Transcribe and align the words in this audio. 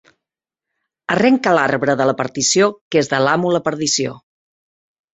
Arrenca 1.17 1.53
l'arbre 1.59 1.97
de 2.01 2.09
la 2.13 2.17
partició, 2.23 2.73
que 2.91 3.03
és 3.05 3.13
de 3.15 3.23
l'amo 3.29 3.55
la 3.59 3.65
perdició. 3.71 4.21